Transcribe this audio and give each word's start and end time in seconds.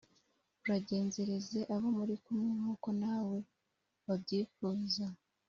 Uragenzereze 0.63 1.59
abo 1.73 1.87
muri 1.97 2.15
kumwe 2.23 2.49
nk’uko 2.59 2.87
na 3.01 3.15
we 3.27 3.39
wabyifuza, 4.05 5.05